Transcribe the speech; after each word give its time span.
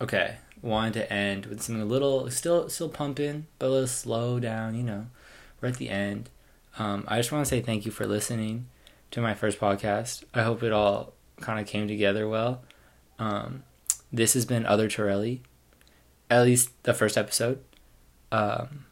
Okay, 0.00 0.36
wanted 0.62 0.94
to 0.94 1.12
end 1.12 1.46
with 1.46 1.62
something 1.62 1.82
a 1.82 1.86
little 1.86 2.30
still 2.30 2.68
still 2.68 2.88
pumping, 2.88 3.46
but 3.58 3.66
a 3.66 3.70
little 3.70 3.86
slow 3.86 4.38
down. 4.38 4.74
You 4.74 4.82
know, 4.82 5.06
we're 5.60 5.68
at 5.68 5.76
the 5.76 5.90
end. 5.90 6.30
Um, 6.78 7.04
I 7.08 7.16
just 7.16 7.32
want 7.32 7.44
to 7.44 7.48
say 7.48 7.60
thank 7.60 7.84
you 7.84 7.90
for 7.90 8.06
listening 8.06 8.66
to 9.10 9.20
my 9.20 9.34
first 9.34 9.58
podcast. 9.58 10.24
I 10.32 10.42
hope 10.42 10.62
it 10.62 10.72
all 10.72 11.12
kind 11.40 11.58
of 11.58 11.66
came 11.66 11.88
together 11.88 12.28
well. 12.28 12.62
Um, 13.18 13.64
this 14.12 14.34
has 14.34 14.44
been 14.44 14.64
Other 14.64 14.88
Torelli, 14.88 15.42
at 16.30 16.44
least 16.44 16.70
the 16.84 16.94
first 16.94 17.18
episode. 17.18 17.60
Um, 18.30 18.84